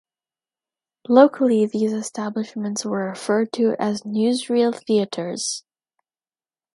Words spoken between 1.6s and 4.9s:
these establishments were referred to as newsreel